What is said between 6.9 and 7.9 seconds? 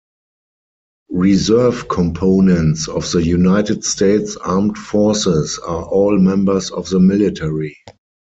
military.